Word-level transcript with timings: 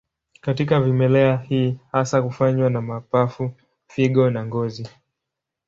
Katika 0.41 0.81
vimelea 0.81 1.37
hii 1.37 1.77
hasa 1.91 2.19
hufanywa 2.19 2.69
na 2.69 2.81
mapafu, 2.81 3.51
figo 3.87 4.29
na 4.29 4.45
ngozi. 4.45 4.87